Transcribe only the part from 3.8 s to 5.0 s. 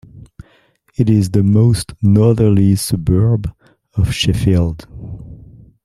of Sheffield.